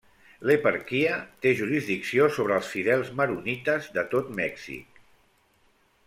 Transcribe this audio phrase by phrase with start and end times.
[0.49, 5.03] L'eparquia té jurisdicció sobre els fidels maronites de tot Mèxic.